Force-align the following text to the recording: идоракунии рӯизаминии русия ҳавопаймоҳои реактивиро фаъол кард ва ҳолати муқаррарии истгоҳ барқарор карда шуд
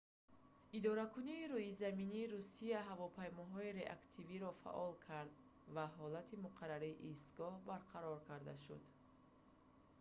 идоракунии 0.77 1.49
рӯизаминии 1.55 2.29
русия 2.35 2.79
ҳавопаймоҳои 2.89 3.75
реактивиро 3.81 4.49
фаъол 4.63 4.93
кард 5.07 5.33
ва 5.75 5.85
ҳолати 5.95 6.41
муқаррарии 6.45 7.01
истгоҳ 7.11 7.53
барқарор 7.69 8.17
карда 8.29 8.55
шуд 8.65 8.83